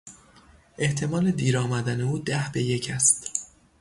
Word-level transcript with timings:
احتمال 0.77 1.31
دیر 1.31 1.57
آمدن 1.57 2.01
او 2.01 2.19
ده 2.19 2.43
به 2.53 2.63
یک 2.63 2.89
است. 2.89 3.47